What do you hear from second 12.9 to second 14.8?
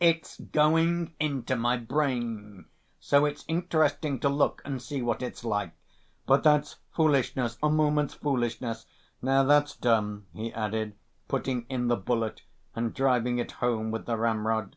driving it home with the ramrod.